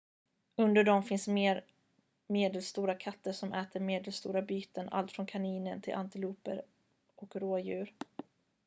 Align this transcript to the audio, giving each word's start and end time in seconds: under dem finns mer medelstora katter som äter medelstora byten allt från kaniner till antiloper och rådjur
under 0.55 0.83
dem 0.83 1.03
finns 1.03 1.27
mer 1.27 1.63
medelstora 2.27 2.93
katter 2.95 3.31
som 3.31 3.53
äter 3.53 3.79
medelstora 3.79 4.41
byten 4.41 4.89
allt 4.91 5.11
från 5.11 5.25
kaniner 5.25 5.79
till 5.79 5.93
antiloper 5.93 6.61
och 7.15 7.35
rådjur 7.35 7.93